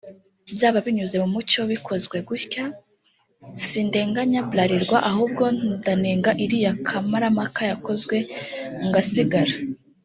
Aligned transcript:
Byaba 0.55 0.79
binyuze 0.85 1.15
mu 1.23 1.29
mucyo 1.33 1.61
bikozwe 1.71 2.17
gutya[…] 2.29 2.63
Sindenganya 3.67 4.41
Bralirwa 4.49 4.97
ahubwo 5.09 5.43
ndanenga 5.77 6.31
iriya 6.43 6.71
kamarampaka 6.87 7.61
yakozwe 7.71 8.17
ngasigara 8.87 9.53